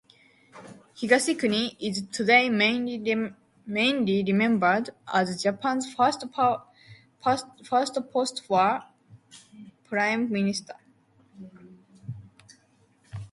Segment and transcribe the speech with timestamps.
[0.95, 3.03] Higashikuni is today mainly
[4.25, 6.71] remembered as Japan's first postwar
[9.87, 10.73] prime minister.